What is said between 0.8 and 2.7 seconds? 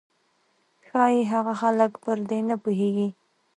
ښايي هغه خلک به پر دې نه